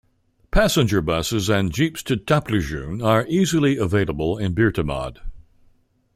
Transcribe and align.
Passenger 0.49 0.99
buses 0.99 1.47
and 1.47 1.71
jeeps 1.71 2.01
to 2.01 2.17
Taplejung 2.17 3.05
are 3.05 3.23
easily 3.27 3.77
available 3.77 4.35
in 4.35 4.55
Birtamod. 4.55 5.19